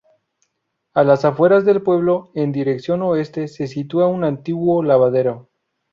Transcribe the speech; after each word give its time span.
A 0.95 1.03
las 1.03 1.25
afueras 1.25 1.63
del 1.63 1.83
pueblo, 1.83 2.31
en 2.33 2.51
dirección 2.51 3.03
Oeste, 3.03 3.47
se 3.47 3.67
sitúa 3.67 4.07
un 4.07 4.23
antiguo 4.23 4.81
lavadero. 4.81 5.51